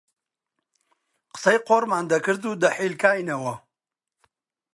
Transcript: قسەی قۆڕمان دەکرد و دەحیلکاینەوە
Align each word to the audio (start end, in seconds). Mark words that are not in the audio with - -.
قسەی 1.33 1.57
قۆڕمان 1.67 2.03
دەکرد 2.13 2.41
و 2.45 2.59
دەحیلکاینەوە 2.63 3.55